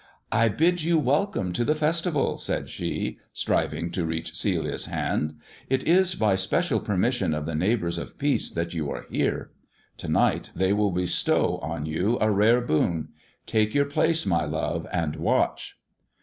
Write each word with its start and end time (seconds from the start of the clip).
"I 0.31 0.49
bid 0.49 0.81
you 0.81 0.97
welcome 0.97 1.53
to 1.53 1.63
the 1.63 1.75
festival," 1.75 2.35
said 2.35 2.69
she, 2.71 3.19
striving 3.33 3.91
to 3.91 4.03
reach 4.03 4.35
Celia's 4.35 4.87
hand; 4.87 5.35
"it 5.69 5.83
is 5.83 6.15
by 6.15 6.33
special 6.33 6.79
permission 6.79 7.35
of 7.35 7.45
the 7.45 7.53
neighbours 7.53 7.99
of 7.99 8.17
peace 8.17 8.49
that 8.49 8.73
you 8.73 8.89
are 8.89 9.05
here. 9.11 9.51
To 9.97 10.07
night 10.07 10.49
they 10.55 10.73
will 10.73 10.89
bestow 10.89 11.59
on 11.59 11.85
you 11.85 12.17
a 12.19 12.31
rare 12.31 12.61
boon. 12.61 13.09
Take 13.45 13.75
your 13.75 13.85
place, 13.85 14.25
my 14.25 14.43
love, 14.43 14.87
and 14.91 15.17
watch." 15.17 15.77